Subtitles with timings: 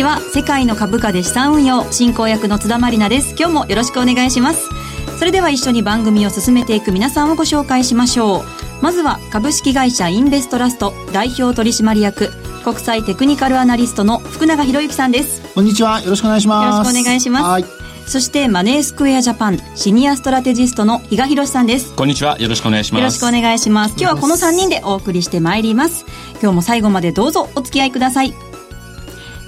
[0.00, 3.34] ちは世界の株価で資産運用進行役の津田まりなです。
[3.38, 4.70] 今日もよろしくお願いします。
[5.18, 8.42] それでは一緒に番組を進めていく皆さんをご紹介しましょう。
[8.80, 12.30] まずは株式会社インベストラスト代表取締役
[12.64, 15.42] 国際テクニカルアナリストの福永博之さんです。
[15.54, 16.00] こんにちは。
[16.00, 16.64] よろしくお願いします。
[16.64, 18.10] よろしくお願いします。
[18.10, 21.94] そしてマネースクエアジャパンシニアストラテジストの比嘉博さんです。
[21.94, 22.40] こんにちは。
[22.40, 23.00] よろしくお願いします。
[23.00, 23.96] よろしくお願いします。
[23.98, 26.06] 今日はこの3人でお送りしてまいります。
[26.40, 28.32] 今日も最後までどうぞお付き合いください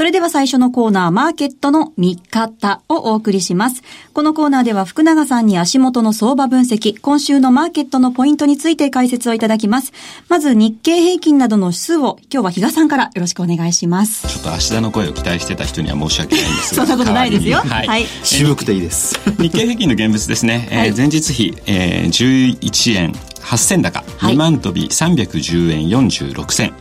[0.00, 3.82] それでは最初のコーナー、マーケットの見方をお送りします。
[4.14, 9.92] このコーナーでは福永さんに足元の相場分析、今週のマーケットのポイントについて解説をいただきます。
[10.30, 14.26] まず日経平均などの指数を今日は比嘉さんからよろしくお願いします。
[14.26, 16.86] ちょっと芦田の声を期待してた人には申し訳ないんですが。
[16.86, 17.58] そんなことないですよ。
[17.58, 17.86] はい。
[17.86, 19.20] はい、渋くていいです。
[19.38, 20.66] 日経平均の現物ですね。
[20.72, 23.12] はい、えー、前日比、えー、11円
[23.42, 26.72] 8000高、2万飛び310円46銭。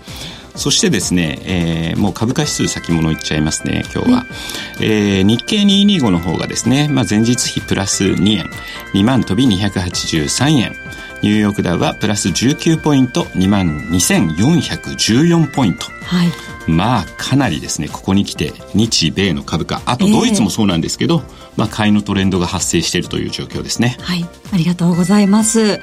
[0.60, 4.26] そしてですね、えー、もう株価指数先物いっちゃいますね、今日は。
[4.80, 8.50] うん、えー、日経225の方がですね、まあ、前日比プラス2円、
[8.94, 10.76] 2万飛び283円。
[11.22, 15.86] ニューヨークダウはプラス19ポイント、2万2414ポイント。
[16.04, 16.30] はい。
[16.70, 23.98] まあ、かなりですね、ここに来て、日米の株価、あとドイツもそうなんですけど、えー、まあ、買いのトレンドが発生しているという状況ですね。
[24.02, 24.26] はい。
[24.52, 25.82] ありがとうございます。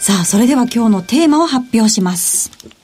[0.00, 2.77] さあ、それでは今日のテーマを発表します。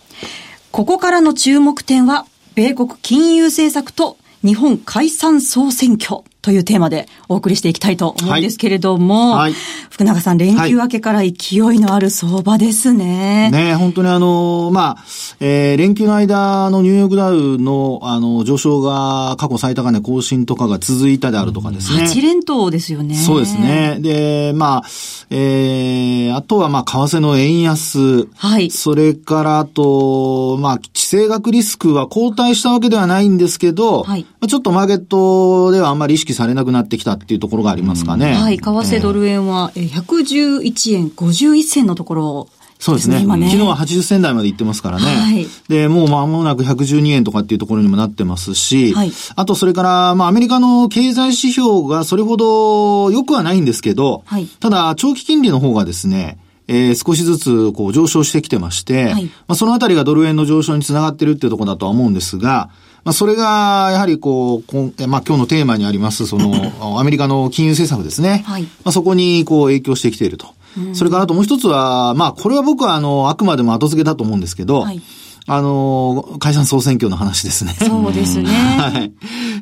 [0.74, 2.26] ここからの注目点は、
[2.56, 6.22] 米国金融政策と日本解散総選挙。
[6.44, 11.32] というテーマでお送りしていきたいと思うんですけれども、はいはい、福永さん、連休明けから勢い
[11.80, 13.48] のある相場ですね。
[13.50, 15.04] はい、ね本当にあの、まあ、
[15.40, 22.02] えー、連休の間のニューヨークダウの、あの、上昇が過去最高値更新とかが続いたであるとかですね。
[22.02, 23.14] 8連投ですよね。
[23.14, 23.96] そうですね。
[24.00, 24.88] で、まあ、
[25.30, 28.28] えー、あとはまあ、為替の円安。
[28.34, 28.70] はい。
[28.70, 34.26] それからあと、まあ、地政学リスクは後退したわけではないんですけど、はい。
[34.46, 38.34] ちょっとマーケットではあんまり意識されなくなってきたっていうところがありますかね。
[38.34, 38.58] はい。
[38.58, 43.24] 為替ドル円は111円51銭のところそうですね。
[43.24, 45.04] ね昨日は80銭台まで行ってますからね。
[45.04, 62.70] はい、で、もう間もなく112円とかっていうところにもなってますし、はい、あとそれから、まあアメリカの経済指標がそれほど良くはないんですけど、はい、ただ長期金利の方がですね、えー、少しずつこう上昇してきてまして、はい、まあ、そのあたりがドル円の上昇につながってるっていうところだとは思うんですが、
[63.04, 68.44] まあ、それが、やはりこう、こまあ、今日のテーマにあります、その、 アメリカの金融政策ですね。
[68.46, 70.46] はい、まあ、そこに、こう、影響してきていると。
[70.92, 75.00] それからあともう一つは、まあ、これは僕は、あの、あくまでも後付けだと思うんですけど、はい
[75.46, 77.76] あの、解散総選挙の話ですね。
[77.78, 78.48] そうですね。
[78.80, 79.12] はい。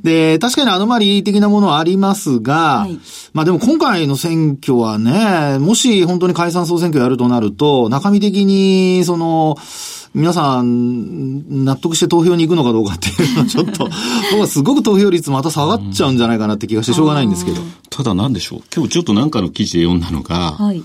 [0.05, 2.99] で、確かにアノマリー的なものはありますが、はい、
[3.33, 9.57] まあでも今回の選挙はね、もし本当に解散総選挙やるとなると、中身的に、その、
[10.15, 13.89] 皆さん、納得して投票に行くのかどうかっていうのはちょっと、
[14.33, 17.62] 僕はすごく投票率また下がっちゃうんじゃないかなって気がしてしょうがないんですけど。
[17.89, 18.62] ただなんでしょう。
[18.75, 20.83] 今日ちょっとなんかの記事で読んだのが、はい、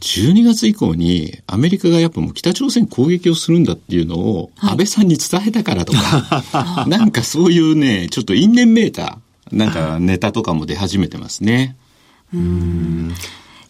[0.00, 11.76] 12月以降にアメリカがやっぱもう北朝鮮攻撃をするんだっていうのを安倍さんに伝えたからとか、はい、なんかそういうね、ちょっと因縁メーター、なんかネタとかも出始めてますね。
[12.32, 13.12] うん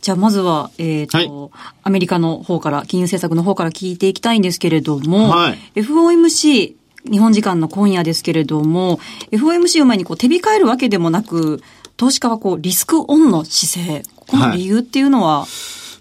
[0.01, 6.75] じゃあまずは、えっ、ー、と、はい、アメリカの方から、金融政策の方から聞いていきたいんですけれども、はい、FOMC、
[7.11, 8.99] 日本時間の今夜ですけれども、
[9.31, 11.63] FOMC を前にこう手控えるわけでもなく、
[11.97, 15.49] 投資家はこうリスクオンの姿勢、この理由っていうのは、はい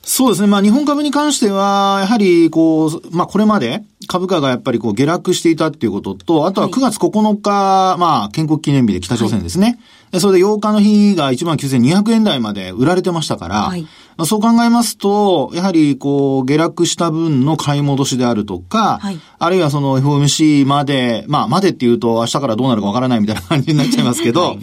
[0.10, 0.48] そうですね。
[0.48, 9.68] まあ日本株に関しては、やはりこう、まあこれまで株価がやっぱりこう下落していたっていうことと、あとは9月9日、はい、まあ建国記念日で北朝鮮ですね。
[9.68, 9.80] はい、
[10.18, 13.84] それで8日の日が19,200円台まで売られてましたから、はい、
[14.18, 24.58] まあ、そう考えますと、やはりこう下落した分の買い戻しであるとか、はい、あるいはその FOMC まで、まあまでっていうと明日からどうなるかわからないみたいな感じになっちゃいますけど、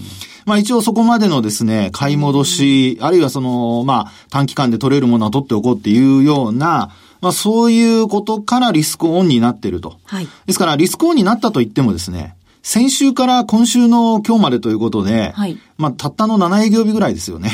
[0.47, 9.99] まあ一応そこまでのですね、買い戻し、あるいはその、まあ短期間で取れるものは取っておこうっていうような、まあそういうことからリスクオンになっていると。
[10.05, 10.29] はい。
[10.47, 12.37] ですからリスクオンになったと言ってもですね、
[12.69, 17.51] 先週から今週の今日までということで、はい、まあ、たったの7営業日ぐらいですよね。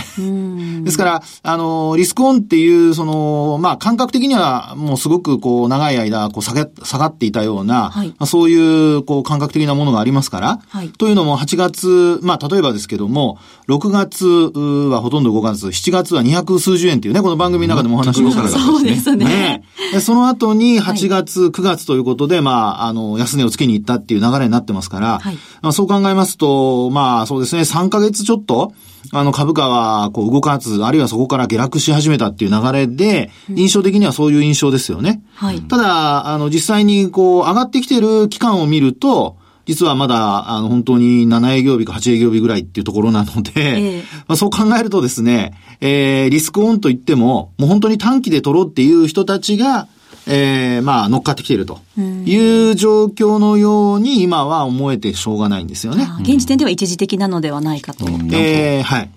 [0.85, 13.39] ですから、あの、リスクオンっていう、その、まあ、感覚的にはもうすごくこう、長い間、こう、下げ、下がっていたような、はい、まあ、そういう、こう、感覚的なものがありますから、はい、というのも8月、まあ、例えばですけども、
[13.69, 19.25] 6月はほとんど5月、7月は200数十円っていうね、この番組の中でもお話ししたから、そうですね。
[19.25, 19.65] ね。
[20.01, 28.73] その後に8月、はい、9月ということで、まあ、あの、安値をつけに行ったっていう流れになってますから、はい、まあ、そう考えますと、まあ、そうですね、3ヶ月ちょっと、
[29.11, 35.23] あの株価はこう動かず、あるいはそこから下落し始めたっていう流れで、印象的にはそういう印象ですよね。
[35.35, 35.61] はい。
[35.63, 49.87] ただ、あの実際にこう上がってきてる期間を見ると、実はまだ、あの、本当に7営業日か8営業日ぐらいっていうところなので、えー、 まあ、そう考えるとですね、えー、リスクオンといっても、もう本当に短期で取ろうっていう人たちが、
[50.27, 56.07] えー、まあ乗っかってきているという状況のように今は思えてしょうがないんですよね。
[56.21, 58.05] 現時点では一時的なのではないかと。
[58.33, 59.11] えー、はい。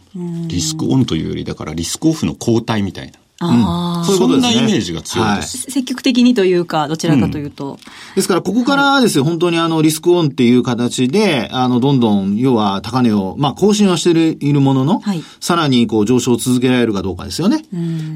[0.48, 3.13] リスクオンというより、だからリスクオフの交代みたいな。
[3.40, 4.54] ああ、そういうことですね。
[4.54, 5.58] そんなイメージが強いです。
[5.58, 7.72] はい、積極的にというか、どちらかというと。
[7.72, 7.78] うん、
[8.16, 17.66] ですから、ここからですよ、はい、本当にあの、リスクオンっていう形で、あの、どんどん、要は高値を、まあ、更新はしているものの、はい、さらにこう、上昇を続けられるかどうかですよね。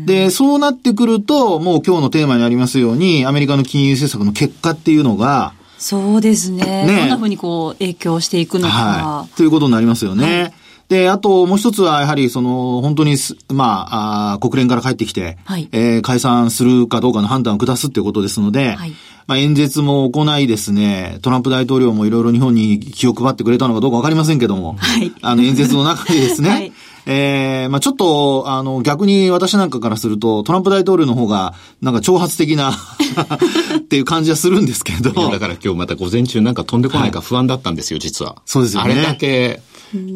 [0.06, 6.86] で、そうなってくると、もう今日のテーマにありますように、アメリカの金融政策の結果っていうのが、そうですね。
[6.86, 8.74] ねどんなふうにこう、影響していくのか。
[8.74, 9.36] はい。
[9.36, 10.54] ということになりますよね。
[10.90, 13.16] で、あともう一つはやはりその本当に
[13.54, 18.94] まあ、あ国連から帰ってきて、はい、えー、解散するかどうかの判断を下すっていうことですので、はい、
[19.28, 26.74] まあ演説も行いですね、トランプ大統領もいろいろ日本に気を配ってくれたのかどうかわかりませんけども、はい、あの演説の中でですね、 はい
[27.06, 32.70] えー、まあちょっと、あの、逆に私なんかからすると、トランプ大統領の方が、なんか挑発的な
[33.80, 35.12] っていう感じはするんですけど。
[35.32, 38.36] だから今日また午前中なんか飛んでこないか不安だったんですよ、実は。
[38.46, 38.94] そうですよね。
[38.94, 39.62] あれだけ、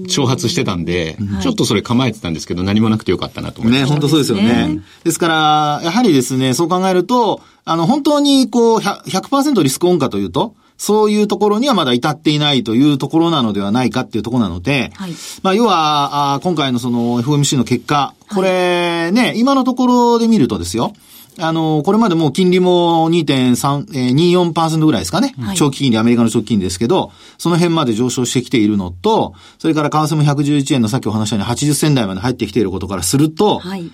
[0.08, 3.84] 挑発してたんで、ちょっとそれ構えてたんですけど、何もなくてよかったなと思います。
[3.84, 4.80] ね、本当そうですよね。
[5.04, 20.94] ですから、やはりですね、そう考えると、あの、本当にこう100、100%リスクオンかというと、そういうところにはまだ至っていないというところなのではないかっていうところなので、はい、まあ、要は、あ今回のその FOMC の結果、これね、はい、今のところで見るとですよ、
[21.40, 25.34] あの、これまでもう金利も2.3、えー、24%ぐらいですかね。
[25.40, 33.92] はい、長期金利、アメリカの長期金利ですけど、その辺まで上昇してきているのと、それから為替も111円のさっきお話したように80銭台まで入ってきていることからすると、はい、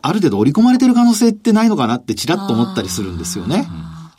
[0.00, 3.66] ある程度織り込まれている可能性ってないのかなってちらっと思ったりするんですよね。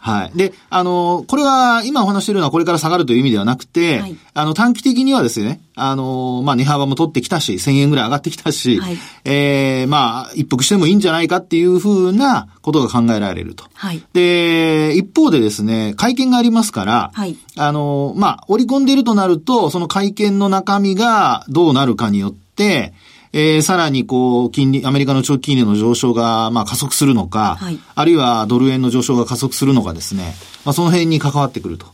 [0.04, 0.38] はい。
[0.38, 13.64] で、あの、これは今お話しているのはこれから下がるという意味ではなくて、はい、あの、短期的にはですね、あの、まあ、値幅も取ってきたし、1000円ぐらい上がってきたし、はい、ええー、まあ、一服してもいいんじゃないかっていうふうなことが考えられると。
[13.76, 22.94] はい、で、一方でですね、会見がありますから、はい、あの、まあ、織り込んでいるとなると、その会見の中身がどうなるかによって、
[23.34, 30.36] えー、さらにこう、金利、アメリカの長期金利の上昇が、まあ加速するのか、はい、あるいはドル円の上昇が加速するのかですね、
[30.66, 31.88] まあその辺に関わってくると。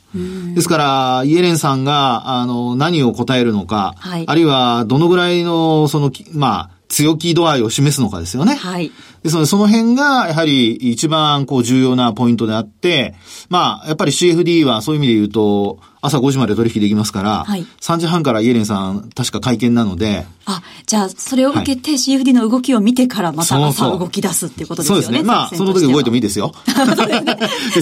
[0.53, 8.55] ですから、イエレンさんが、あの、何を答えるのか、はい、あるいはどのぐらいの、その、まあ、強気度合いを示すのかですよね。
[8.55, 8.91] はい。
[9.23, 13.15] ですので、その辺が、やはり一番、こう、重要なポイントであって、
[13.49, 20.25] まあ、やっぱり CFD はそういう意味で言うと、朝5時まで取引できますから、はい、3時半からイエレンさん、確か会見なので。
[20.45, 25.03] あ、じゃあ、それを受けて CFD の動きを見てからまた朝動き出すっていうことですよね。
[25.03, 25.27] そうですね。
[25.27, 26.53] まあ、その時動いてもいいですよ。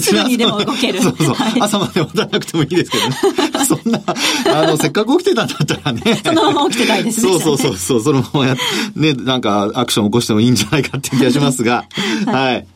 [0.01, 1.01] すぐ にでも動ける。
[1.01, 1.35] そうそう。
[1.35, 3.15] はい、朝まで待たなくてもいいですけどね。
[3.67, 6.21] そんな、あの、せっかく起きてたんだったらね。
[6.25, 7.31] そのまま起きてたいですね。
[7.31, 8.03] そうそうそうそう。
[8.03, 8.55] そのままや、
[8.95, 11.85] ね、なんかアクション起こしてもいいんじゃないかっていう気がしますが。
[12.25, 12.67] はい。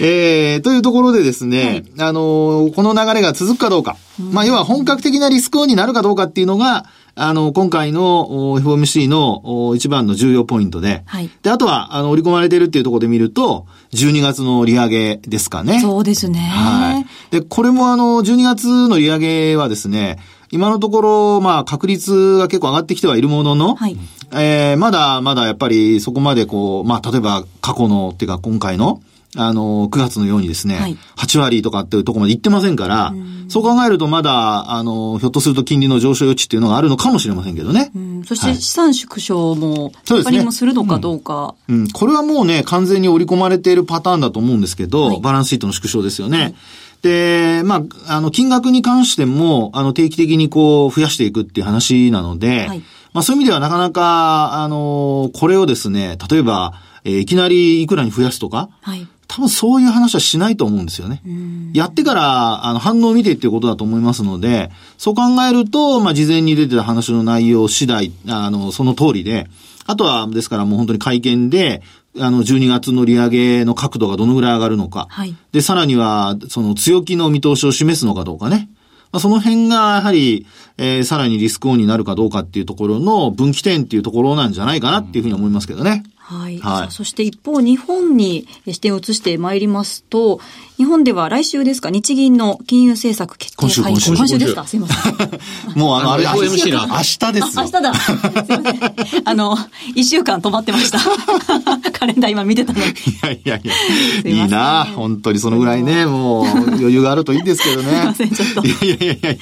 [0.00, 3.96] えー、というところでですね、はい、あのこの流れが続くかどうか。
[4.18, 15.80] まあ、要は本格的なリスクオンになるかどうかっていうのが、あの、今回の FOMC の一番の重要ポイントで、はい、で、あとは、あの、織り込まれてるっていうところで見ると、12月の利上げですかね。
[15.80, 16.38] そうですね。
[16.38, 17.06] はい。
[17.30, 20.18] で、これもあの、12月の利上げはですね、
[20.50, 23.96] 今のところ、まあ、確率が結構上がってきてはいるものの、はい、
[24.34, 29.02] えー、まだまだやっぱりそこまでこう、まあ、例えば過去の、っていうか今回の、
[29.34, 37.90] あの、9月のようにですね、はい、8割とかっていうところまで行ってませんから、うそう考えるとまだ、あの、ひょっとすると金利の上昇余地っていうのがあるのかもしれませんけどね。
[38.26, 40.42] そして資産縮小も、そうですね。
[40.42, 41.88] もするのかどうか、うん、うん。
[41.90, 46.38] これはもうね、完全に織り込まれているパターンだと思うんですけど、はい、バランスシートの縮小ですよね。
[46.38, 46.54] はい。
[47.00, 61.22] で、まあ、あの、金額に関しても、あの、定期的にこう、増やしていくっていう話なので、はい、まあ、そういう意味ではなかなか、あの、これをですね、例えば、えー、いきなりいくらに増やすとか、はい、多分そういう話はしないと思うんですよね。
[61.72, 69.48] やってから、あの、反応を見てっていうことだと思いますので、そう考えると、まあ、事前に出てた話の内容次第、あの、その通りで、
[69.86, 71.82] あとは、ですからもう本当に会見で、
[72.18, 75.06] あの、12月の利上げの角度がどのぐらい上がるのか。
[75.08, 75.34] はい。
[75.52, 78.68] で、さらには、その強気の見通しを示すのかどうかね。
[79.12, 80.46] まあ、その辺が、やはり、
[80.78, 86.02] えー、さらにリスクオンになるかどうかっていうところの分岐点っていうところなんじゃないかなっていうふうに思いますけどね。
[86.38, 86.58] はい。
[86.58, 90.40] はい、そして一方、日本に視点を移してまいりますと、
[90.78, 94.66] 日本では来週ですか、日銀の金融政策決定会今週、今週ですか？
[94.66, 95.14] すいません。
[95.78, 96.86] もうあの、あれ、明日だ。
[96.88, 97.94] 明日です明日だ。
[97.94, 99.22] すいません。
[99.24, 99.56] あの、
[99.94, 100.98] 一週間止まってました。
[101.92, 102.86] カレンダー今見てたのに。
[102.86, 102.90] い
[103.22, 103.60] やいやい
[104.24, 104.30] や。
[104.42, 107.92] いいな本当にそのぐらいね、もう余裕があるといいんですけどね。
[107.92, 108.64] すいません、ちょっと。
[108.66, 109.38] いやいやいやい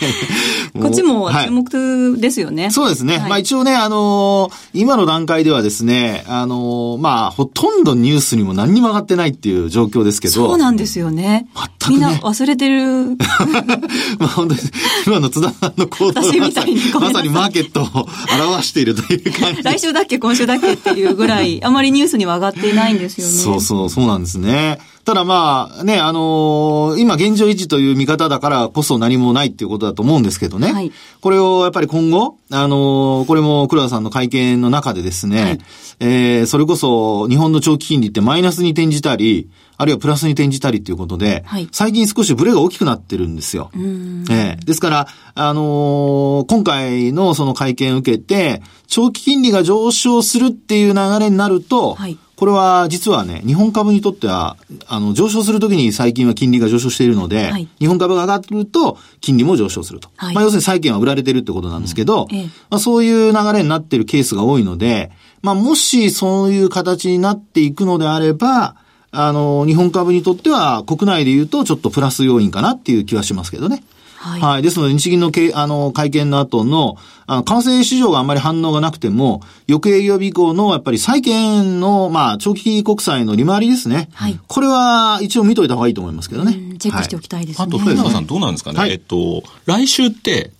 [0.74, 2.70] やこっちも注目ですよね。
[2.70, 3.24] そうですね。
[3.28, 10.34] まあ一応ね、あの今の段階ではですね、あのまあほとんどニュースにも何にも上がってないっていう状況ですけど。
[10.34, 11.20] そうなんですよね。
[11.20, 11.46] ね。
[11.54, 11.96] 全くね。
[11.96, 13.16] みんな忘れてる。
[14.18, 14.60] まあ本当に、
[15.06, 18.08] 今の津田さんの行動がま さにまさにマーケットを
[18.48, 19.62] 表しているという感じ。
[19.64, 23.32] 来週だっけ今週だっけっていうぐらい、あまりニュースには上がっていないんですよね。
[23.32, 24.78] そうそう、そうなんですね。
[25.04, 30.72] ただまあね、あのー、今現状維持という見方だからこそ何もないっていうことだと思うんですけどね。
[30.72, 35.58] はい、これをやっぱり今後、あのー、これも黒田さんの会見の中でですね、はい、
[36.00, 43.70] えー、それこそ日本の長期金利ってマイナスに転じたり、あるいはプラスに転じたりっていうことで、はい、最近少しブレが大きくなってるんですよ。
[43.74, 54.56] えー、ですから、あのー、今回のその会見を受けて、長期金利が上昇するっていう流れになると、はいこれは実はね、日本株にとっては、
[54.88, 60.08] あの、上昇するときに最近は金利が上昇しているので、はい、日本株が上がると金利も上昇すると。
[60.16, 65.10] はい、まあ要するに債券は売られてるってことなんですけど、うんええ、まあそういう流れになっているケースが多いので、
[65.42, 68.74] まあもしそういう形になっていくのであれば、
[69.10, 73.84] あの、日本株にとっては国内で言うとちょっとプラス要因かなっていう気はしますけどね。
[74.20, 74.40] はい。
[74.40, 74.62] はい。
[74.62, 84.10] ですので、日銀のけあの会見の後の、あの、為替市場があんまり反応がなくても、翌営業日以降の、やっぱり債券の、まあ、長期国債の利回りですね。
[84.12, 84.38] はい。
[84.46, 86.76] これは一応見といた方がいいと思いますけどね。
[86.78, 87.64] チェックしておきたいですね。
[87.64, 88.78] はい、あと、古川さんどうなんですかね。
[88.78, 90.50] はい、えっと、来週って、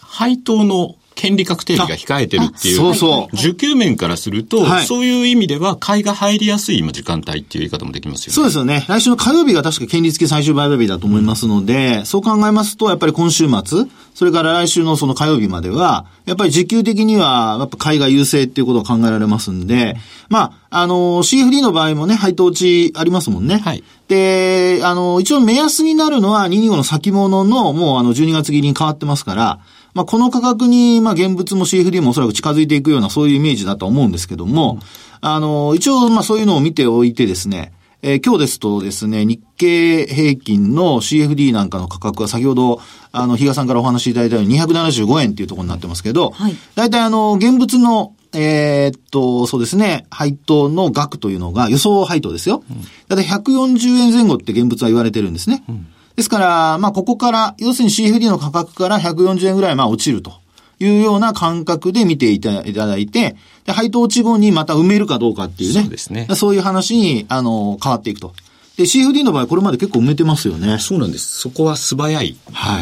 [0.00, 2.76] 配当の権利確定日が控えてるっていう。
[2.76, 3.36] そうそう。
[3.36, 8.34] 受給面からすると、はい、そういう意味では、買いが入りやすい今時間帯っていう言い方もできますよね。
[8.34, 8.84] そうですよね。
[8.88, 19.96] 来週の火曜日が確か権利付け最終売買日だと思いますので、うん、そう考えますと、やっぱり今週末、それから来週のその火曜日までは、やっぱり時給的には、やっぱ買いが優勢っていうことが考えられますんで、
[20.28, 23.58] まあ、あの、CFD の場合もね、配当値ありますもんね。
[23.58, 23.84] はい。
[24.08, 29.60] で、あの、一応目安になるのは225の先物の、もうあの、12月切りに変わってますから、
[29.94, 34.80] まあ、この価格に、まあ、現物も CFD もおそらく近づいていくような、そういうイメージだと思うんですけども、うん、
[35.20, 42.80] あの、一応、まあ、そういうのを見ておいてですね、えー、今日ですとですね、日経平均の CFD なんかの価格は先ほど、
[43.12, 46.56] あの、比嘉さんからお話しいただいたように275円っていうところになってますけど、はい。
[46.74, 52.62] 大体あの、現物の、えー、っと、そうですね、配当の額というのが予想配当ですよ。
[53.08, 55.64] だいたい140円前後って現物は言われてるんですね。
[55.68, 55.86] うん
[56.16, 60.32] ですから、まあ、ここから、要するに CFD の価格から140円ぐらい、まあ、落ちると
[60.78, 65.80] いうような感覚で見ていただいて、で、配当落ち後にまた埋めるかどうかっていうね。
[65.80, 66.28] そうですね。
[66.36, 68.32] そういう話に、あの、変わっていくと。
[68.76, 70.78] で、CFD の場合、これまで結構埋めてますよね。
[70.80, 71.38] そうなんです。
[71.38, 72.36] そこは素早い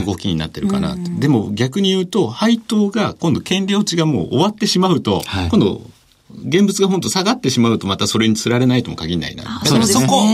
[0.07, 5.83] 動きになってるかな、はい、でも逆に言うと、配当が今度権利落ちがもう終わってしまうと、はい、今度
[6.47, 9.45] 現物が本当下がってしまうとまたそれにつられないとも限らないな。
[9.65, 10.25] だからそこ、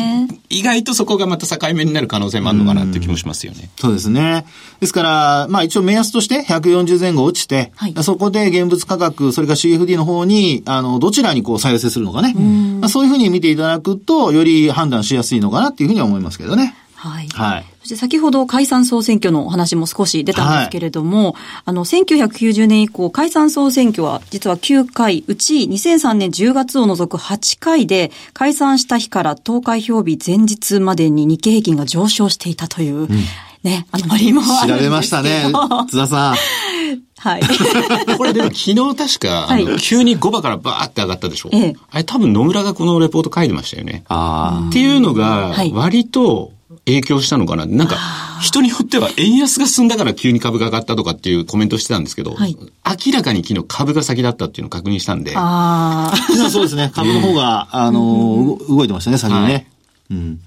[0.50, 3.70] 意外とそこがまた境目になる可能性もあるのかなっていう気もしますよね。
[3.76, 4.46] そうですね。
[4.80, 12.34] ですから、まあ一応目安として140前後落ちて、はい、そこで現物価格、それから CFD の方に、あの、どちらにこう再生するのかね。
[12.80, 16.74] まあ、そういうふうに見ていただくと、より判断しやすいのかなっていうふうには思いますけどね。
[16.98, 17.28] はい。
[17.28, 17.64] はい。
[17.82, 21.34] そして先ほど解散総選挙のお話も少し出たんですけれども、はい、
[21.66, 33.08] あの、1990年以降、解散総選挙は実は9回、うち2003年10月を除く8回で、解散した日から投開票日前日までに日経平均が上昇していたという、うん、
[33.62, 35.52] ね、あのマリーも調べましたね、
[35.88, 36.36] 津田さん。
[37.18, 37.42] はい。
[38.18, 41.50] これでも昨日確か、あの、急に5番からバーって上がったでしょ。
[41.52, 44.02] ええ、あれ多分野村がこのレポート書いてましたよね。
[44.08, 44.68] ああ。
[44.68, 46.52] っていうのが、割と、
[46.88, 47.66] 影響したのかな？
[47.66, 47.96] なんか、
[48.40, 52.56] 人によっては円安が進んだから急に株が上がったとかっていうコメントしてたんですけど、はい、
[53.06, 55.32] 明らかに昨日株が先だったっていうのを確認したんで。
[55.36, 56.16] ああ。
[56.50, 56.90] そうですね。
[56.94, 59.52] 株の方が、あの、動いてましたね、先にね。
[59.52, 59.66] はい、
[60.12, 60.40] うん。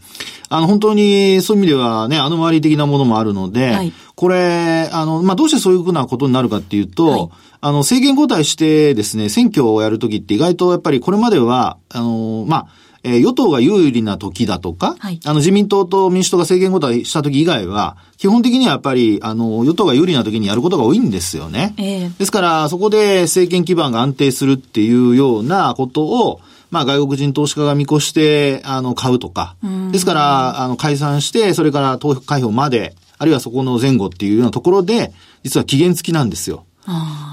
[0.50, 7.29] あの、本当に、そういう意味ではね、アノマリ的なものもあるので、はい、これ、あの、まあ、どうしてそういうふうなことになるかっていうと、はい、
[7.62, 12.67] あの、政権交代してですね、選挙をやるときって意外とやっぱりこれまでは、あの、まあ、
[13.03, 21.74] えー、与党が有利な時だとか、はい、あの自民党と民主党が政権交代した時以外は、基本的にはやっぱり、あの、与党が有利な時にやることが多いんですよね。
[21.77, 29.55] えー、ですから、そこで政権基盤が安定するっていうようなことを、まあ外国人投資家が見越して、あの、買うとか。
[29.91, 35.12] ですから、あの、解散して、それから投開票まで、あるいはそこの前後っていうようなところで、
[35.43, 36.65] 実は期限付きなんですよ。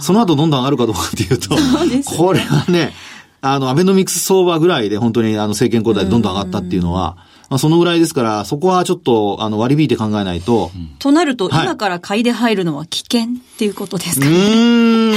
[0.00, 2.92] その後どんどん上がるかどうかっていうと、ね、これはね、
[3.40, 7.16] あの、アベノミクス相場ぐらいで本当にあの政権交代でどんどん上がったっていうのは、
[7.48, 10.70] まあ、そのぐらいですから、そこはちょっと、あの、割り引いて考えないと。
[10.98, 13.26] となると、今から買いで入るのは危険っ
[13.58, 14.32] ていうことですかね。
[14.32, 14.34] う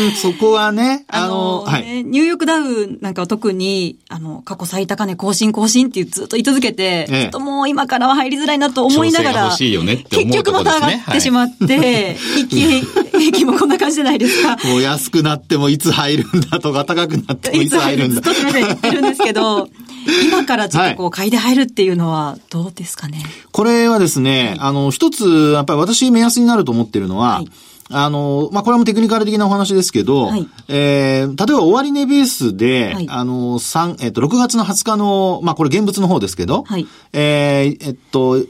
[0.09, 14.57] ん、そこはね、あの、はい、ニューヨークダウなんかは特に、あの、過去最高値更新更新ってずっと言い続けて、ええ、ちょっともう今からは入りづらいなと思いながら、欲しいよね結局また上がってしまって、一気平均もこんな感じじゃないですか。
[14.67, 18.21] もう安くなってもいつ入るんだとか、高くなってもいつ入るんだ。
[18.21, 19.69] ずっと言ってるんですけど、
[20.25, 23.23] 今からちょっとこう買いで入るっていうのはどうですかね？
[23.51, 27.47] これはですね、はい、あの、一つ、やっぱり私目安になると思ってるのは、はい
[27.91, 38.45] あの、まあ、これもテクニカル的なお話ですけど、はい、えー、例えば終値ベースで、はい、あの、三えっと、6月の20日の、まあ、これ現物の方ですけど、はい、えー、えっと、えっ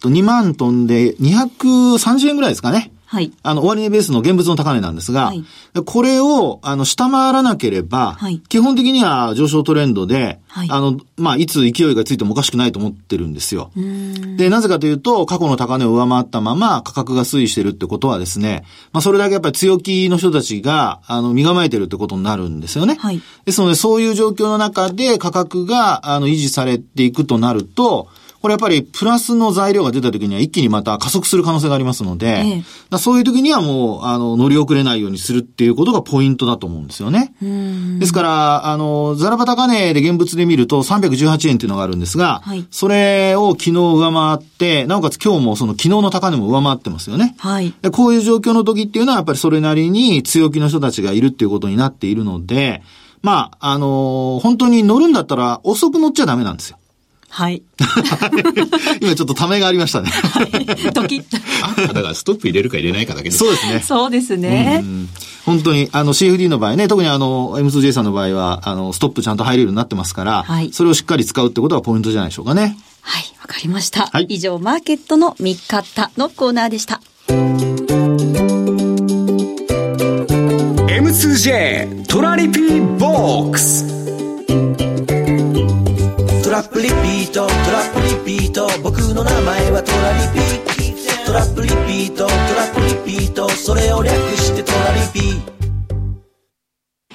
[0.00, 2.92] と、2万トンで230円ぐらいですかね。
[3.12, 3.30] はい。
[3.42, 5.44] あの、終値ベースの現物の高値なんですが、はい、
[5.84, 13.70] これを、あの、下回らなければ、はい、基本的には上昇トレンドで、はい、あの、まあ、いつ勢いがついてもおかしくないと思ってるんですよ。
[14.38, 18.64] で、なぜかというと、過去の高値を上回ったまま価格が推移してるってことはですね、
[18.94, 22.96] まあ、それだけやっぱり強気の人たちが、あの、身構えてるってことになるんですよね。
[22.98, 23.20] はい。
[23.44, 28.08] ですので、そういう状況の中で価格が、あの、維持されていくとなると、
[28.42, 37.34] これやっぱりプラスの材料が出た時には一気にまた加速する可能性がありますので、ええ、そういう時にはもう、あの、乗り遅れないようにするっていうことがポイントだと思うんですよね。
[38.00, 47.36] ですから、あの、ザラバ高値で現物で見ると318円っていうのがあるんですが、はい、それを昨日上回って、なおかつ今日もその昨日の高値も上回ってますよね。
[47.38, 47.72] はい。
[47.80, 52.82] でこういう状況の時っていうのはやっぱりそれなりに強気の人たちがいるっていうことになっているので、
[53.22, 56.78] まあ、あの本当に乗るんだったら遅く乗っちゃダメなんですよ。
[57.34, 57.62] はい。
[59.00, 60.10] 今ちょっとためがありましたね。
[60.10, 60.92] はい。
[60.92, 61.38] ドキッと。
[61.88, 63.38] あ、だからストップ入れるか入れないかだけです。
[63.38, 63.80] そうですね。
[63.80, 64.84] そうですね。
[65.46, 72.76] 本当に、あの CFD の場合ね、特にあの M2J さんの場合は、あの、ストップちゃんと入れるようになってますから、はい、それをしっかり使うってことがポイントじゃないでしょうかね。
[73.00, 74.10] はい、わかりました。
[74.12, 77.00] はい、以上、マーケットの見方のコーナーでした。
[80.86, 84.02] M2J トラリピーボックス
[84.48, 84.81] ラ
[86.62, 87.46] ップリピート。
[87.46, 88.68] トラップリピート。
[88.82, 92.26] 僕の名前はトラリピトラップリピート。
[92.26, 93.48] トラップリピート。
[93.48, 95.52] それを略してトラリピ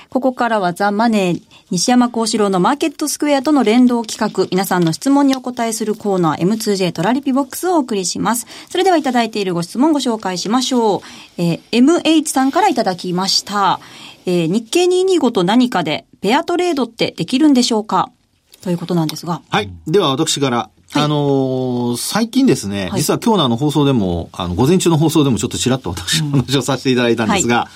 [0.10, 8.47] ここからはザ・マネー、西山孝四郎のマーケットスクエアとの連動企画、皆さんの質問にお答えするコーナー M2J トラリピボックスをお送りします。
[8.69, 11.01] それではいただいているご質問をご紹介しましょう。
[11.38, 13.79] えー、MH さんからいただきました。
[14.25, 18.10] えー、日経225と何かでペアトレードってできるんでしょうか？
[18.67, 19.41] ということなんですが。
[19.49, 19.71] はい。
[19.88, 27.69] では私から、はい、あのー、最近ですね、はい、実は今日のあの放送でも、あの、午前中の放送でもちょっとちらっと私の話をさせていただいたんですが、うんはい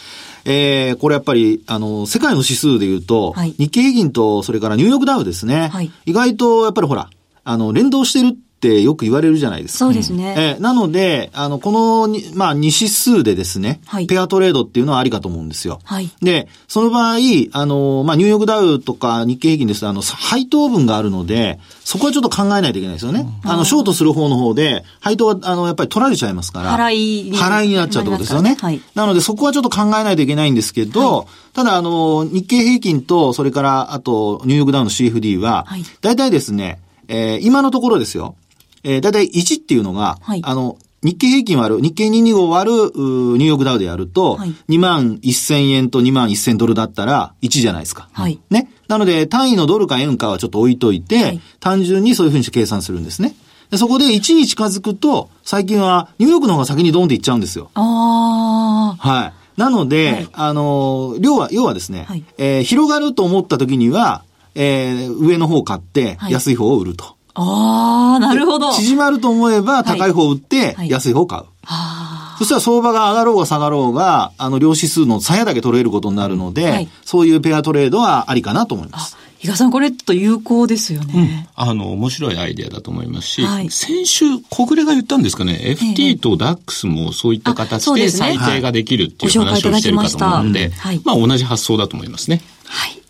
[0.43, 5.69] えー、これやっぱり、あの、世界の指数で言うと、はい、日経平均と、それからニューヨークダウですね。
[5.69, 7.09] はい、意外と、やっぱりほら、
[7.45, 9.77] あの、連動してるってよく言われるじゃないですか。
[9.79, 10.35] そうですね。
[10.37, 15.79] えー、なので、あの、このに、まあ、2指数でですね、はい、ペアトレードっていうのはありかと思うんですよ。
[15.83, 16.11] はい。
[16.21, 17.17] で、その場合、
[17.53, 23.27] あの、まあ、ニューヨークダウとか日経平均ですあの、配当分があるので、そこはちょっと考えないといけないですよね。
[23.43, 26.77] うん、あの、ショートする方の方で、配当は、あの、やっぱり取られちゃいますから。
[26.77, 27.33] 払い。
[27.33, 28.57] 払いになっちゃうってことですよね。
[28.61, 28.79] はい。
[28.93, 38.35] なので、そこはちょっと考えないといけないんですけど、はい、ただ、あの、日経平均と、それから、あと、ニューヨークダウの CFD は、はい、大体ですね、えー、今のところですよ。
[38.83, 48.07] えー、だいたい1っていうのが、はい、あの、日経平均割る、日経225割る、ニューヨークダウでやると、はい、2万1000円と2万1000ドルだったら1じゃないですか。
[48.11, 48.39] はい。
[48.51, 48.69] ね。
[48.87, 53.35] なので、単位のドルか円かはちょっと置いといて、はい、単純にそういうふうにして計算するんですね。
[53.71, 57.71] でそこで1に近づくと、最近はニューヨークの方が先にドンっていっちゃうんですよ。
[57.73, 59.09] ああ。
[59.09, 59.33] はい。
[59.59, 64.23] なので、はい、あの、量は、要はですね、はい、えー、広がると思った時には、
[64.55, 67.15] えー、上の方を買って、安い方を売ると。
[67.33, 68.73] ああ、なるほど。
[68.73, 71.43] 縮まると思えば高い方を売って、安い方を買う。
[71.63, 79.17] はい、そしたら相場が上がろうが下がろうが、あの、量指数の鞘だけ取れることになるので、はい、そういうペアトレードはありかなと思います。
[79.41, 90.71] 比嘉さん、これちょっと有効ですよね、うん、あの、面白いアイデアだと思いますし、はい、先週、小暮が言ったんですかね、FT と DAX もそういった形で最低ができるっていう話をしてるかと思うので、
[91.03, 92.39] まあ同じ発想だと思いますね。
[92.65, 93.00] はい。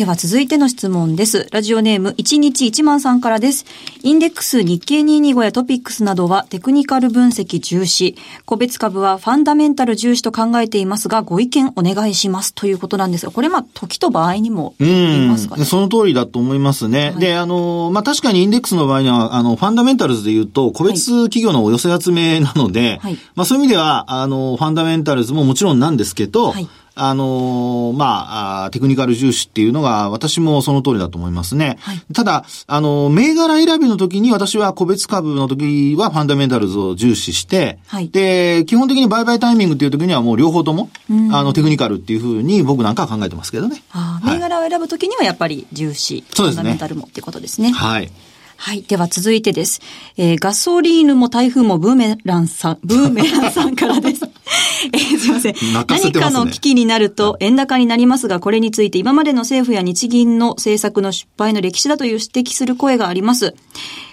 [0.00, 1.46] では続いての質問です。
[1.52, 3.66] ラジオネーム1日1万さんからです。
[4.02, 8.16] インデックス日経225やトピックスなどはテクニカル分析重視。
[8.46, 15.66] 個別株はファンダメンタル重視と考えていますが、ご意見お願いしますということなんですが、これまあ時と場合にも言いますかね。
[15.66, 17.10] その通りだと思いますね。
[17.10, 26.66] はいで、あの、まあ、確かにインデックスの場合には、あの、ファンダメンタルズで言うと、個別企業の寄せ集めなので、はいまあ、そういう意味では、あの、ファンダメンタルズももちろんなんですけど、はい
[27.02, 31.78] あのまあ、テクニカル重視っていうのが、私もその通りだと思いますね。
[31.80, 40.90] はいただ、あの、銘柄選びの時に私は個別株の時はファンダメンタルズを重視して、はいで、基本的に売買タイミングっていう時にはもう両方とも、
[41.32, 43.82] あの、テクニカルっていうふうに僕なんかは考えてますけどね。
[43.92, 46.24] あーはい銘柄を選ぶときにはやっぱり重視。
[46.34, 47.70] そうですねファンダメンタルもってことですね。
[47.70, 48.10] はい。
[48.56, 48.82] はい。
[48.82, 49.80] では続いてです。
[50.18, 54.20] えーガソリーヌも台風もブーメランさん、ブーメランさんからです。
[54.92, 55.54] えーすいません。
[55.54, 63.54] ね何かの危機になると円高になりますが、これについて今までの政府や日銀の政策の失敗の歴史だという指摘する声があります。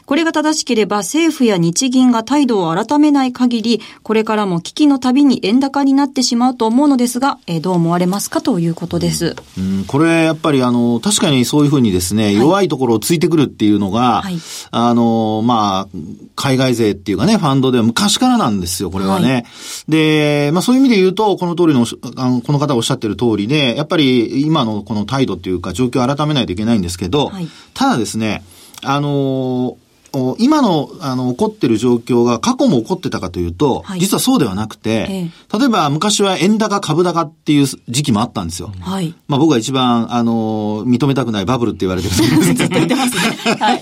[0.07, 9.35] これが正しければ政府や日銀が態度を改めない限り、これからも危機のたびに円高になってしまうと思うのですが、えーどう思われますかということです。
[9.57, 14.37] うん、これやっぱりあの、確かにそういうふうにですね、弱いところをついてくるっていうのが、はい
[14.71, 15.97] あの、まあ、
[16.35, 19.33] 海外勢っていうかね、ファンドでは昔からなんですよ、これはね。
[19.33, 19.43] は
[19.89, 21.85] で、まあそういう意味で言うと、この通りの、
[22.15, 28.43] あのこの方がおっしゃってる通りで、やっぱり今のこの態度っていうか状況を改めないといけないんですけど、はいただですね、
[28.83, 29.77] あの
[30.13, 38.71] お今の、あの、起こってる状況が過去も起こってたかというと、はい実はそうではなくて、え例えば昔は円高株高っていう時期もあったんですよ。
[38.79, 39.13] はい。
[39.27, 43.81] まあ僕が一番、あの、認めたくないバブルって言われてる んですけど、はい。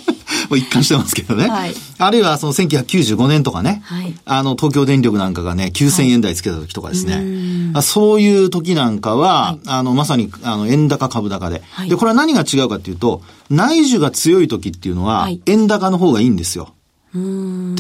[0.52, 1.48] 一貫してますけどね。
[1.48, 1.74] はい。
[1.98, 4.14] あるいはその1995年とかね、はい。
[4.26, 7.74] あの東京電力なんかがね、9000円台つけた時とかですね。
[7.74, 11.90] あそういう時なんかは、あの、まさに、あの、円高株高で、はい。
[11.90, 16.74] で、これは何が違うかっていうと、内需が強い時っていうのははい、円高の方がいいんですよ。
[17.16, 17.20] と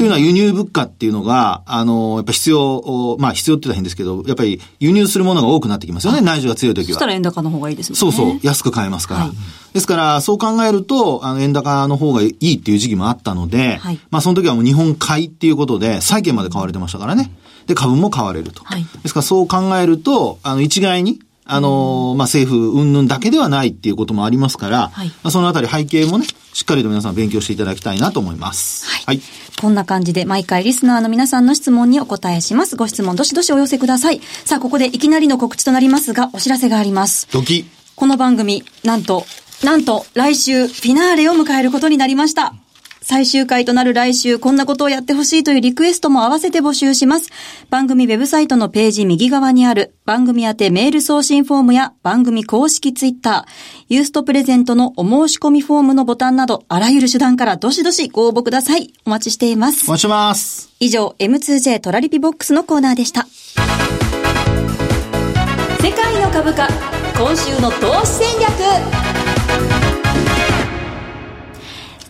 [0.04, 6.88] いうのは輸入物価っていうのが、あの、やっぱ必要、まあ必要って言ったら変ですけど、やっぱり輸入するものが多くなってきますよね、内需が強い時は。
[6.88, 7.98] そしたら円高の方がいいですね。
[7.98, 9.20] そうそう、安く買えますから。
[9.22, 9.32] はい
[9.76, 17.30] ですから、そう考えると、あの、円高の方がいいっていう時期もあったので、はいまあ、その時はもう日本買いっていうことで、債券まで買われてましたからね。
[17.68, 18.64] で、株も買われると。
[18.64, 28.86] はいですから、そう考えると、あの、一概に、あの、まあ、政府云々だけではないっていうこともありますから、はいまあ、そのあたり背景もね、しっかりと皆さん勉強していただきたいなと思います。
[29.06, 29.22] はい。
[29.62, 32.76] こんな感じで毎回リスナーの皆さんの質問にお答えします。
[32.76, 34.22] ご質問どしどしお寄せください。
[34.44, 37.28] さあ、ここでいきなりの告知となりますが、お知らせがあります。
[37.32, 37.66] ドキ。
[37.96, 39.26] この番組、なんと、
[39.64, 42.56] なんと、来週、フィナーレを迎えることになりました。
[43.08, 47.30] 最終回となる来週、こんなことをやってほしいというリクエストも合わせて募集します。
[47.70, 58.92] 番組ウェブサイトのページ右側にある番組宛てメール送信フォームや番組公式ツイッター、ユーストプレゼントのお申し込みフォームのボタンなど、あらゆる手段からどしどしご応募ください。
[59.06, 59.92] お待ちしていますお。
[59.92, 60.74] 待ちしてます。
[60.80, 63.28] 以上、M2J トラリピボックスのコーナーでした。
[65.80, 66.68] 世界の株価、
[67.20, 69.75] 今週の投資戦略。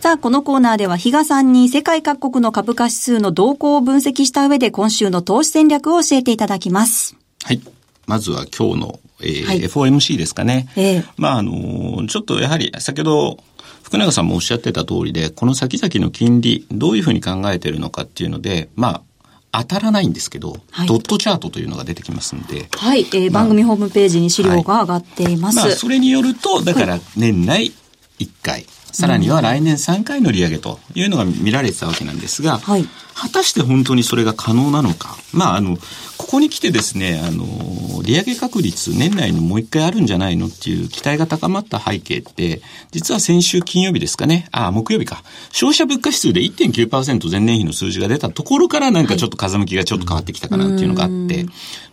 [0.06, 7.16] さあ、このコーナーでは、比嘉さんに世界各国の株価指数の動向を分析した上で、今週の投資戦略を教えていただきます。
[7.42, 7.60] はい。
[8.06, 10.68] まずは今日の、えーはい FOMC ですかね。
[10.76, 13.38] ええまあ、あの、ちょっとやはり先ほど、
[13.82, 19.02] 福永さんもおっしゃってた通りで、この先々の金利、どういうふうに考えているのかっていうので、ま
[19.50, 25.56] あ、当たらないんですけど、はいドットチャートというのが出てきますんで、はい、えー番組ホームページに資料が上がっています。
[25.56, 27.72] まあ、それによると、だから年内
[28.20, 28.66] 1回、
[28.96, 35.16] さらには来年3回の利上げというのが見られてたわけなんですが、はい果たして本当にそれが可能なのか。
[35.32, 35.78] まあ、あの、
[36.18, 45.22] ここに来てですね、あの、利上げ確率年内にもう一回あるんじゃないのっていう期待が高まった背景って、実は先週金曜日ですかね、あ、木曜日か。
[45.50, 51.46] 消費者物価指数で1.9%前年比の数字が出たところからなんかちょっと風向きがちょっと変わってきたかなっていうのがあって、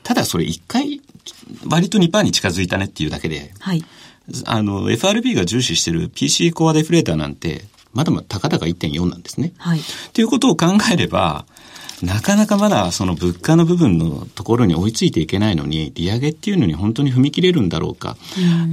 [0.04, 1.00] ただそれ一回
[1.70, 3.86] 割と2%に近づいたねっていうだけで、はい。
[4.46, 9.54] あの、FRB が重視してる PC コアデフレーターなんて、まだまだ高々1.4なんですね。
[9.58, 9.80] はい。
[9.80, 9.82] っ
[10.14, 11.46] ていうことを考えれば、
[12.02, 18.18] なかなかまだその物価の部分のところに追いついていけないのに、利上げっていうのに本当に踏み切れるんだろうか。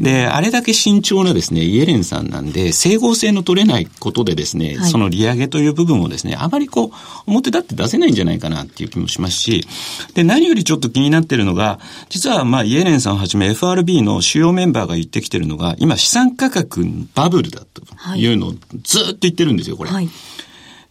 [0.01, 6.91] で、あれだけ慎重なですね、イエレンさんなんで、整合性の取れないことでですね、はいその利上げという部分をですね、あまりこう、
[7.27, 9.67] 表立って出せないんじゃないかなっていう気もしますし、
[10.15, 11.79] で、何よりちょっと気になってるのが、
[12.09, 19.91] 実はまあ、イエレンさんをはじめ FRB の主要メンバーが言ってきてるのが、今資産価格バブルだというのをずっと言ってるんですよ、これ。
[19.91, 20.09] はい。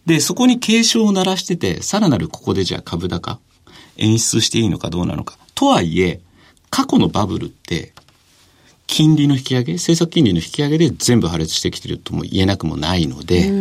[0.09, 3.37] で、そこに警鐘を鳴らしてて、さらなるここでじゃあ株高、
[3.95, 5.37] 演出していいのかどうなのか。
[5.53, 6.19] とはいえ、
[6.71, 7.93] 過去のバブルって、
[8.87, 13.51] 金利の引き上げ、政策金利の引き上げで全部破裂してきてるとも言えなくもないので、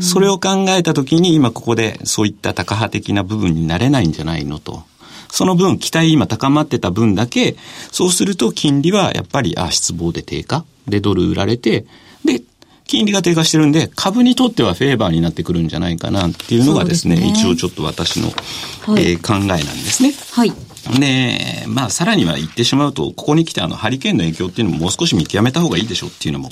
[0.00, 4.84] それを考えたときに今ここでそういった高派的な部分になれないんじゃないのと。
[5.32, 7.56] その分、期待今高まってた分だけ、
[7.90, 10.64] そうすると金利はやっぱり、あ、失望で低下。
[10.86, 11.84] で、ドル売られて、
[12.24, 12.40] で、
[12.88, 20.12] 金利が低下してるんで、株にとってはフェーバーになってくるんじゃないかなっていうのがですね、すね一応ちょっと私の、はい、えー、考えなんですね。
[20.32, 20.52] はい。
[20.98, 26.48] で、まあ、さらには言ってしまうと、ここに来てあの、ハリケーンの影響っていうのももう少し見極めた方がいいでしょうっていうのも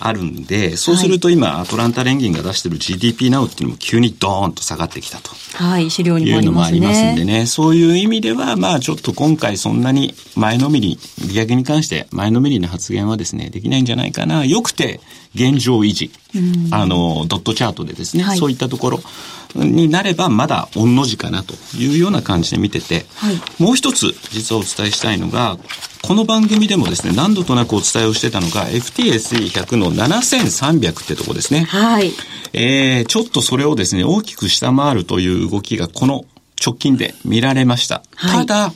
[0.00, 5.30] あるんで、そうすると今、アトランタ連銀が出してる GDP ナウっていうのも急にドーンと下がってきたと。
[5.54, 6.78] はい、資料にもありますね。
[6.78, 7.46] いうのもありますんでね。
[7.46, 14.44] そういう意味では、まあちょっと今回そんなに前のめり、利上げに関して前のめりの発言はですね、できないんじゃないかな。
[14.44, 15.00] よくて、
[15.34, 16.10] 現状維持。
[16.70, 19.00] あの、ドットチャートでですね、はい、そういったところ
[19.54, 25.58] になればまだ御の字かなというような感じで見てて、はい、もう一つ実はお伝えしたいのが、
[26.02, 31.64] この番組でもですね、何度となくお伝えをしてたのが、FTSE100 の7300ってとこですね。
[31.64, 32.12] はい。
[32.52, 36.24] えー、ちょっとそれをですね、大きく下回るという動きがこの
[36.64, 38.02] 直近で見られました。
[38.14, 38.72] はい、ただ、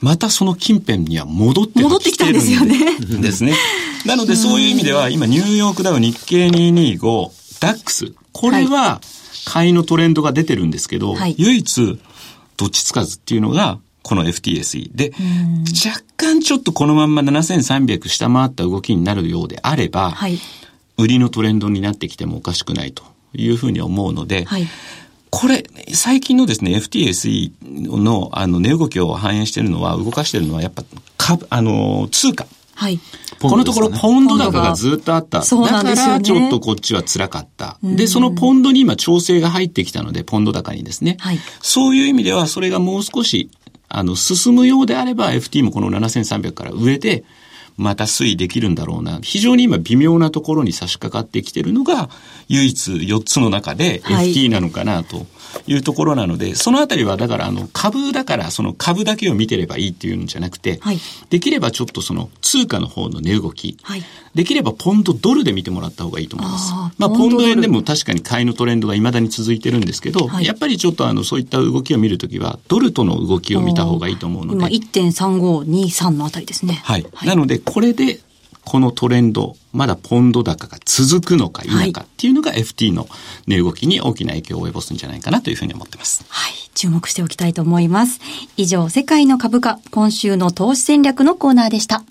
[0.00, 2.96] またその近辺には戻って戻ってきたんですよね。
[2.98, 3.54] ですね。
[4.04, 7.30] なのでそういう意味では今ニューヨークダウ日経225、
[7.60, 9.00] ダックス、これは
[9.44, 12.00] 買いのトレンドが出てるんですけど、はい、唯一
[12.56, 15.12] どっちつかずっていうのがこの FTSE で、
[15.86, 20.38] 若干ちょっとこのまんま7300下回った動きになるようであれば、はい、
[20.96, 24.66] 売りのトレンドになってきてもおかしくないというふうに思うので、はい
[25.34, 27.52] これ、最近のですね、FTSE
[27.98, 30.84] の、あの、値動きを反映しているのは、動かしているのは、やっぱ、
[31.16, 32.46] 株、あの、通貨。
[32.74, 33.00] はい。
[33.40, 35.42] このところポンド高がずっとあった。
[35.42, 37.78] そうなんですよ、ね、だからちょっとこっちは辛かった。
[37.82, 41.16] で、そのポンドに今調整が入ってきたので、ポンド高にですね。
[41.20, 41.38] はい。
[41.60, 43.50] そういう意味では、それがもう少し、
[43.88, 47.24] あの、進むようであれば、FT もこの7300から上で、
[47.76, 49.18] また推移できるんだろうな。
[49.22, 52.10] 非常に今微妙なところに差し掛かってきてるのが、
[52.48, 55.26] 唯一4つの中で FT なのかなと
[55.66, 60.98] いうところなので、はい、そのあたりはだからあの株だからその株だけを見てればいいっていうんじゃなくて、はい、
[61.30, 64.02] できればちょっとその通貨の方の値動き、はい、
[64.34, 66.72] できればポンドドルで見てもらった方がいいと思います。
[66.74, 74.58] あまあポンド円でも確かに買いのトレンドが未だに続いてるんですけど、やっぱりちょっとあのそういった動きを見るときはドルとの動きを見た方がいいと思うので。
[74.58, 76.80] 今1.3523のあたりですね。
[76.84, 77.06] はい。
[77.24, 78.20] なのでこれで
[78.64, 83.08] このトレンド、まだポンド高が続くのか否かっていうのが FT の
[83.46, 86.24] 値動きに大きな影響を及ぼすんじゃないかなというふうに思ってます。
[86.28, 86.52] はい。
[86.74, 88.20] 注目しておきたいと思います。
[88.56, 92.04] 以上、世界の株価、今週の投資戦略のコーナーでした。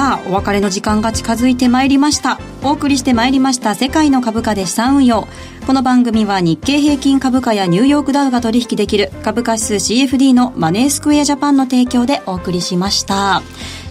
[0.00, 2.40] さあ、お別れの時間が近づいてまいりました。
[2.62, 5.28] お送りしてまいりました世界の株価で資産運用。
[5.70, 13.40] この番組は日経平均株価やニューヨークダウが取引できる株価指数 CFD のマネースクエアジャパンの提供でお送りしました。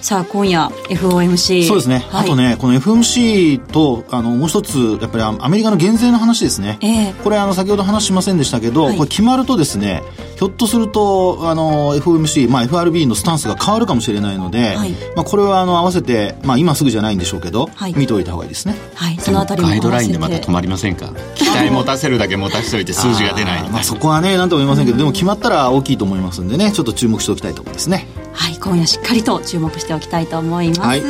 [0.02, 10.04] さあ今夜 FOMC そうですね、はい、あとねこの FOMC とあのもう一つやっぱりアメリカの減税の話ですね、えー、これあの先ほど話しませんでしたけど、はい、これ決まるとですね
[10.38, 18.74] ひょっとするとあの FOMC、まあ、FRB のスタンスが変わるかもしれないので、はい、まあ、これはあの合わせて、まあ、今すぐじゃないんでしょうけど、見ておいた方がいいですね。
[18.96, 19.18] はい。
[19.18, 21.12] そのあたりもガイドラインでまた止まりませんか？
[21.36, 23.69] 期待持たせるだけ持たせといて数字が出ない。
[23.69, 28.08] まあ、そこはね何とも言いませんけど、でも決まったら大きいと思いますんでねちょっと注目しておきたいところですね。
[28.34, 31.01] はい今夜しっかりと注目しておきたいと思います、はい、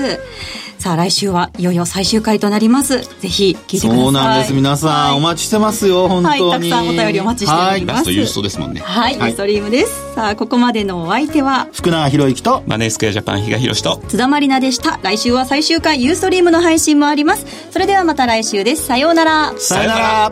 [0.80, 3.02] さあ来週はいよいよ最終回となります。
[3.20, 4.00] ぜひ聞いてください。
[4.00, 4.54] そうなんです。
[4.54, 8.80] 皆さん、はい、お待ちしてますよ本当に、はい、たくさんお便りお待ちしております、はい、ユーストですもんね。
[8.80, 10.14] はい、ユーストリームです。
[10.16, 11.68] さあここまでのお相手は？
[11.74, 12.64] 福永博之と？
[12.66, 14.02] マネースクエアジャパン比嘉宏と。
[14.08, 15.00] 津田まりなでした。
[15.04, 17.46] 来週は最終回ユーストリームの配信もあります。
[17.72, 18.86] それではまた来週です。
[18.86, 19.54] さようなら。
[19.58, 20.32] さようなら